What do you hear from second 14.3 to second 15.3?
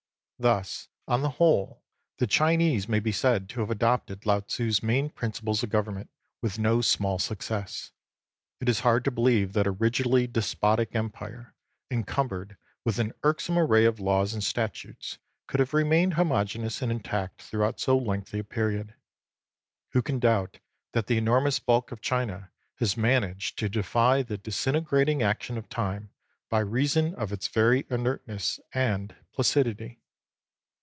and statutes,